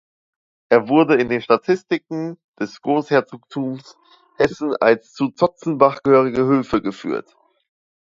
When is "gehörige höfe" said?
6.01-6.81